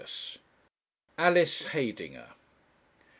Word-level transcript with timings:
ALICE 1.19 1.65
HEYDINGER. 1.67 2.31